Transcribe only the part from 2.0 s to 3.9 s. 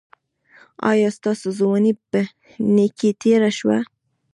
په نیکۍ تیره شوه؟